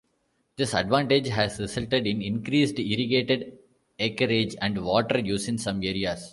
This 0.55 0.73
advantage 0.73 1.27
has 1.27 1.59
resulted 1.59 2.07
in 2.07 2.23
increased 2.23 2.79
irrigated 2.79 3.59
acreage 3.99 4.55
and 4.59 4.83
water 4.83 5.19
use 5.19 5.47
in 5.47 5.59
some 5.59 5.83
areas. 5.83 6.27